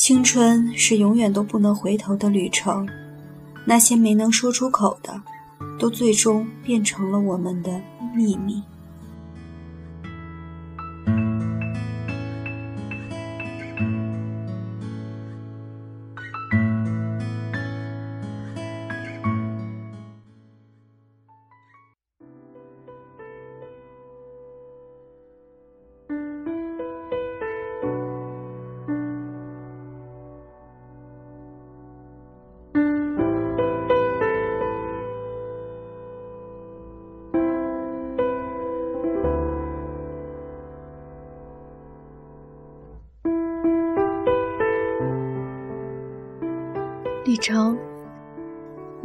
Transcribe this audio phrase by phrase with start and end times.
[0.00, 2.88] 青春是永远都不能回头的旅程，
[3.66, 5.20] 那些没能说出口的，
[5.78, 7.78] 都最终变成了我们的
[8.14, 8.62] 秘密。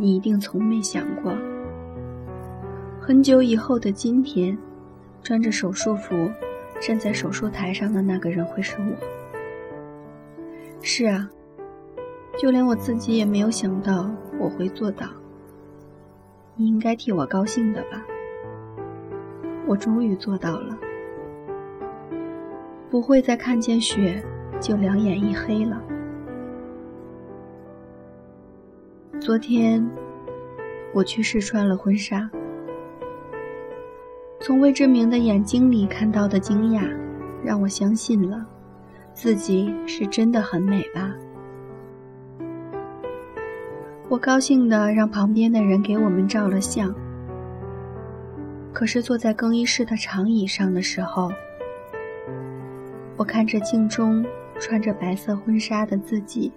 [0.05, 1.34] 你一定从没想过，
[3.02, 4.55] 很久以后的今天，
[5.24, 6.29] 穿着手术服
[6.79, 8.96] 站在手术台上的那个人会是我。
[10.84, 11.27] 是啊，
[12.38, 14.07] 就连我自己也没有想到
[14.38, 15.07] 我会做到。
[16.55, 18.05] 你应该替我高兴的吧？
[19.66, 20.77] 我终于做到了，
[22.91, 24.24] 不会再看见血
[24.60, 25.82] 就两眼一黑了。
[29.18, 29.84] 昨天，
[30.96, 32.29] 我去试穿了婚纱。
[34.40, 36.90] 从未知名的眼睛里看到的惊讶，
[37.43, 38.46] 让我相信了，
[39.13, 41.13] 自己是真的很美吧。
[44.07, 46.96] 我高兴的让旁边的人给我们照了相。
[48.71, 51.29] 可是坐在更衣室的长椅上的时候，
[53.18, 54.26] 我看着镜中
[54.60, 56.54] 穿着白色婚纱的自己。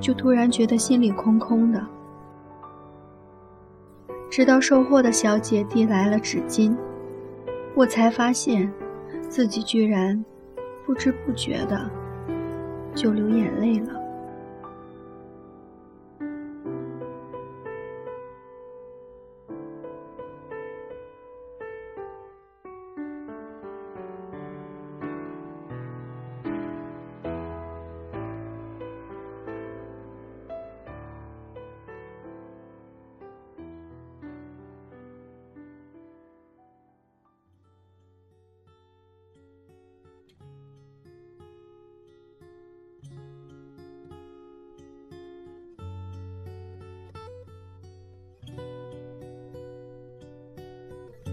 [0.00, 1.84] 就突然觉得心里空空的，
[4.30, 6.76] 直到收货的小姐递来了纸巾，
[7.74, 8.70] 我才发现，
[9.28, 10.24] 自己居然
[10.84, 11.90] 不知不觉的
[12.94, 13.97] 就流眼泪了。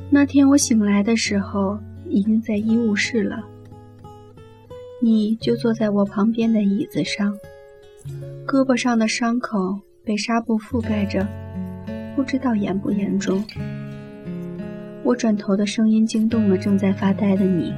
[0.10, 1.78] 那天我醒来的时候，
[2.08, 3.44] 已经在医务室了。
[5.02, 7.38] 你就坐在我旁边的椅子上，
[8.48, 11.28] 胳膊上的伤口被纱布覆盖着，
[12.16, 13.44] 不知道严不严重。
[15.04, 17.74] 我转头的声音惊动了正在发呆的你。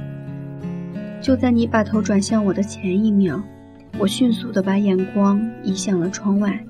[1.20, 3.42] 就在你把头转向我的前一秒，
[3.98, 6.64] 我迅速的把眼光移向了窗外。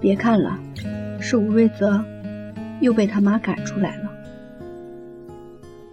[0.00, 0.58] 别看了，
[1.20, 2.04] 是吴瑞泽。
[2.80, 4.10] 又被他妈赶出来了，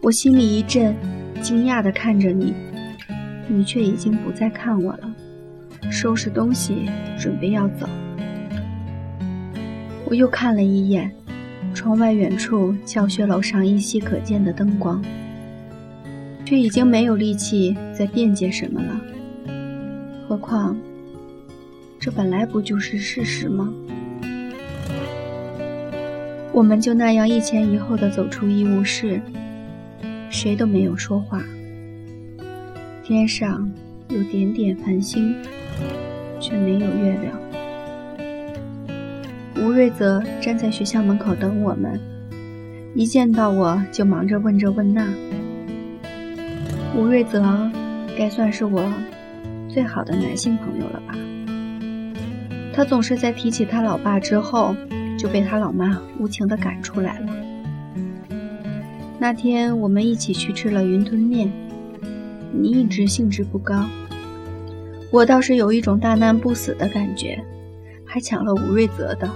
[0.01, 0.95] 我心里一震，
[1.41, 2.53] 惊讶地看着你，
[3.47, 5.11] 你却已经不再看我了，
[5.89, 7.87] 收拾东西准备要走。
[10.05, 11.11] 我又看了一眼
[11.73, 15.03] 窗外远处教学楼上依稀可见的灯光，
[16.45, 19.01] 却已经没有力气再辩解什么了。
[20.27, 20.77] 何况，
[21.99, 23.73] 这本来不就是事实吗？
[26.55, 29.19] 我们就那样一前一后的走出医务室，
[30.29, 31.43] 谁都没有说话。
[33.03, 33.69] 天上
[34.07, 35.35] 有点点繁星，
[36.39, 37.37] 却没有月亮。
[39.57, 41.99] 吴瑞泽站在学校门口等我们，
[42.93, 45.05] 一见到我就忙着问这问那。
[46.95, 47.69] 吴瑞泽
[48.17, 48.89] 该算是我
[49.67, 51.17] 最好的男性朋友了吧？
[52.73, 54.73] 他总是在提起他老爸之后。
[55.25, 57.33] 就被他老妈无情地赶出来了。
[59.17, 61.51] 那天我们一起去吃了云吞面，
[62.51, 63.87] 你一直兴致不高，
[65.09, 67.43] 我倒是有一种大难不死的感觉，
[68.05, 69.27] 还抢了吴瑞泽的。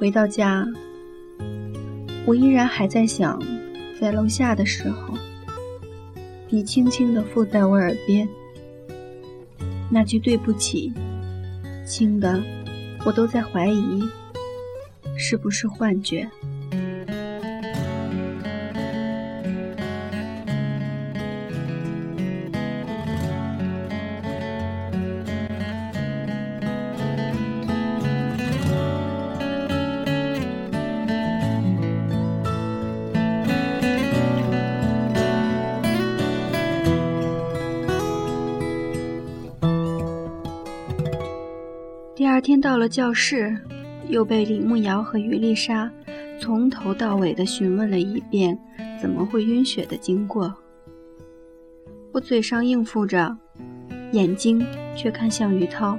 [0.00, 0.66] 回到家，
[2.24, 3.40] 我依然还在想，
[4.00, 5.14] 在楼下的时候，
[6.50, 8.28] 你轻轻地附在我耳边
[9.88, 10.92] 那句对不起，
[11.86, 12.42] 轻的。
[13.06, 14.02] 我都在怀疑，
[15.16, 16.28] 是不是幻觉。
[42.66, 43.56] 到了教室，
[44.08, 45.88] 又被李慕瑶和于丽莎
[46.40, 48.58] 从头到尾的询问了一遍
[49.00, 50.52] 怎么会晕血的经过。
[52.10, 53.38] 我嘴上应付着，
[54.10, 54.66] 眼睛
[54.96, 55.96] 却看向于涛。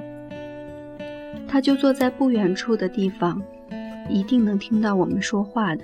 [1.48, 3.42] 他就坐在不远处的地方，
[4.06, 5.82] 一定能听到我们说话的。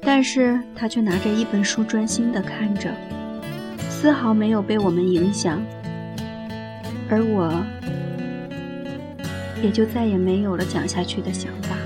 [0.00, 2.92] 但是他却拿着一本书专心地看着，
[3.88, 5.62] 丝毫没有被我们影响，
[7.08, 7.64] 而我
[9.62, 11.76] 也就再也没有了讲下去的想法。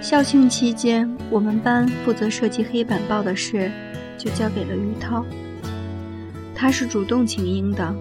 [0.00, 3.70] 校庆期间，我们班负责设计黑板报的事
[4.18, 5.24] 就交给了于涛，
[6.54, 7.94] 他是主动请缨的。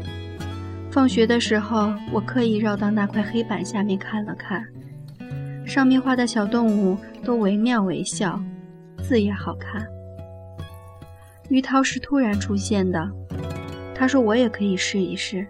[0.92, 4.66] 放学的时候，我刻意绕到那块黑板下面看了看，
[5.66, 8.40] 上面画的小动物都惟妙惟肖。
[9.02, 9.86] 字也好看。
[11.50, 13.10] 于涛是突然出现的，
[13.94, 15.46] 他说我也可以试一试。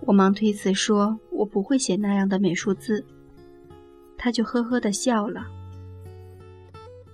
[0.00, 3.04] 我忙推辞说，我不会写那样的美术字。
[4.16, 5.44] 他就呵呵地笑了，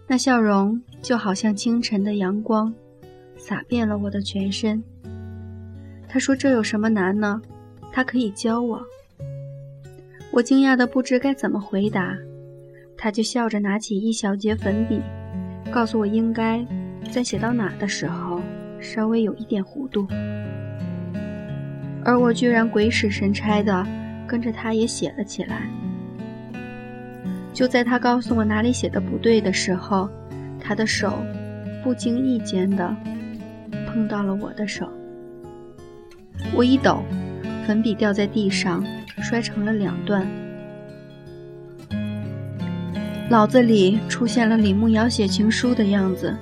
[0.06, 2.70] 那笑容就好像清晨的阳光，
[3.38, 4.84] 洒遍了我的全身。
[6.06, 7.40] 他说这有什么难呢？
[7.90, 8.84] 他可以教我。
[10.30, 12.14] 我惊讶的不知该怎么回答，
[12.98, 15.00] 他就笑着拿起一小截粉笔。
[15.72, 16.62] 告诉我应该
[17.10, 18.42] 在写到哪的时候
[18.78, 20.06] 稍微有一点弧度，
[22.04, 23.86] 而我居然鬼使神差的
[24.28, 25.62] 跟着他也写了起来。
[27.52, 30.08] 就在他告诉我哪里写的不对的时候，
[30.60, 31.18] 他的手
[31.82, 32.94] 不经意间的
[33.86, 34.88] 碰到了我的手，
[36.54, 37.02] 我一抖，
[37.66, 38.84] 粉笔掉在地上，
[39.22, 40.24] 摔成了两段。
[43.28, 46.36] 脑子里出现了李慕瑶写情书的样子，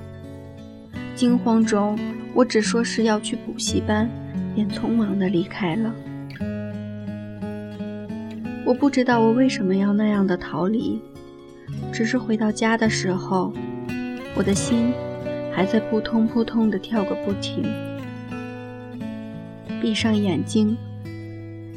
[1.15, 1.99] 惊慌中，
[2.35, 4.09] 我只说是要去补习班，
[4.55, 5.95] 便匆忙的离开了。
[8.67, 11.01] 我不知道我为什么要那样的逃离，
[11.93, 13.53] 只是回到家的时候，
[14.35, 14.93] 我的心
[15.55, 17.63] 还在扑通扑通的跳个不停。
[19.81, 20.77] 闭上眼睛，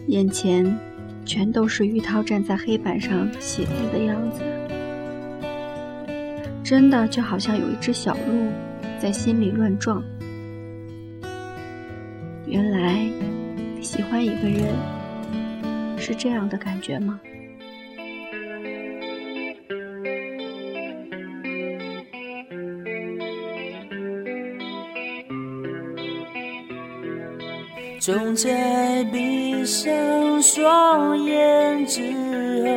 [0.07, 0.75] 眼前
[1.24, 4.41] 全都是玉涛站在黑板上写字的样子。
[6.63, 8.47] 真的就好像有一只小鹿
[8.97, 10.03] 在心里乱撞。
[12.47, 13.07] 原来
[13.80, 14.74] 喜欢一个人
[16.10, 17.20] 是这样的感觉吗？
[28.00, 32.02] 总在闭上双眼之
[32.64, 32.70] 后，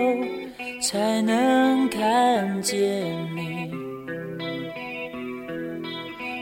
[0.82, 2.76] 才能看见
[3.34, 3.72] 你。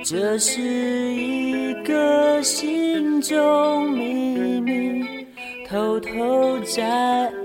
[0.05, 3.39] 这是一个心中，
[5.71, 6.83] 偷偷在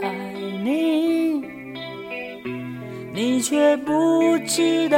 [0.02, 0.10] 爱
[0.64, 1.44] 你，
[3.14, 4.98] 你却不知道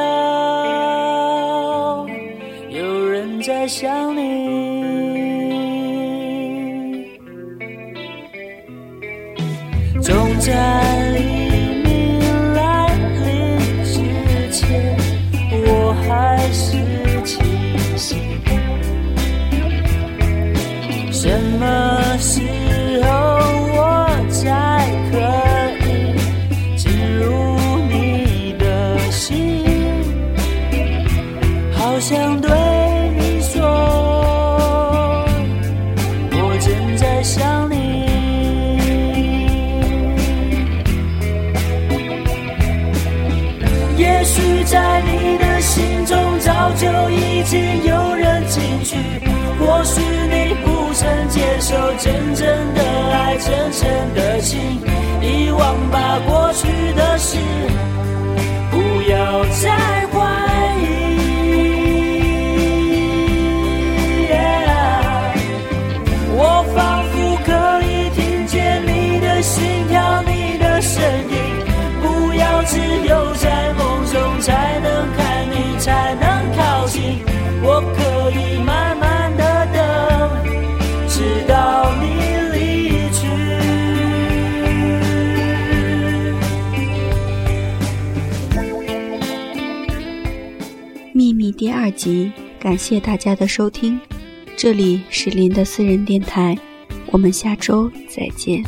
[2.69, 4.21] 有人在想你，
[10.01, 10.86] 总在
[46.67, 48.97] 早就已经有人进去，
[49.57, 50.87] 或许你不。
[50.97, 52.81] 曾接受真正的
[53.13, 54.81] 爱，真诚的心，
[55.21, 57.37] 遗忘吧过去的事，
[58.71, 59.96] 不要再
[91.77, 93.99] 二集，感谢大家的收听，
[94.57, 96.57] 这里是林的私人电台，
[97.11, 98.63] 我们下周再见。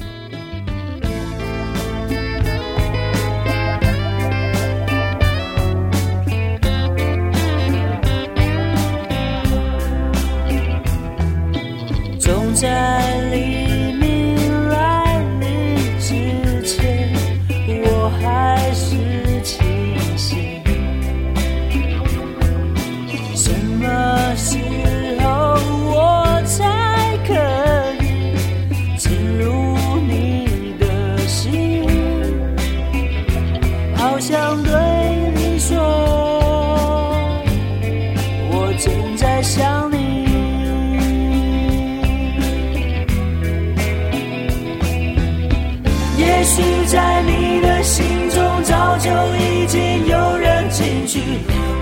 [12.20, 14.36] 总在黎明
[14.70, 17.12] 来临之前，
[17.84, 19.29] 我还是。
[46.40, 51.20] 也许在你的心中早就已经有人进去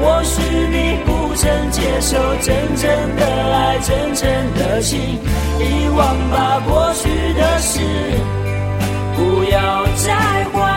[0.02, 5.00] 或许你不曾接受真正的爱真正的心
[5.60, 7.80] 遗忘吧过去的事
[9.16, 10.16] 不要再
[10.52, 10.77] 怀